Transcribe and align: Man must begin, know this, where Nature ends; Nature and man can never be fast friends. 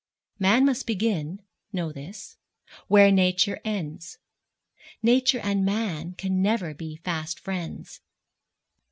Man 0.39 0.65
must 0.65 0.87
begin, 0.87 1.43
know 1.71 1.91
this, 1.91 2.35
where 2.87 3.11
Nature 3.11 3.59
ends; 3.63 4.17
Nature 5.03 5.37
and 5.43 5.63
man 5.63 6.13
can 6.13 6.41
never 6.41 6.73
be 6.73 6.95
fast 6.95 7.39
friends. 7.39 8.01